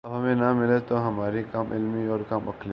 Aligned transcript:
اب 0.03 0.17
ہمیں 0.17 0.35
نہ 0.35 0.53
ملے 0.53 0.79
تو 0.79 1.07
ہماری 1.07 1.43
کم 1.51 1.71
علمی 1.71 2.05
اور 2.07 2.19
کم 2.29 2.47
عقلی 2.47 2.69